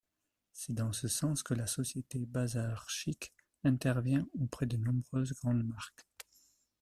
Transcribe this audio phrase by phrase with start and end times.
[0.51, 3.31] C’est dans ce sens que la société BazarChic
[3.63, 6.07] intervient auprès de nombreuses grandes marques.